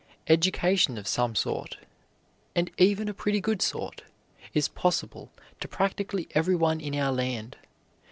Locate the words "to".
5.59-5.67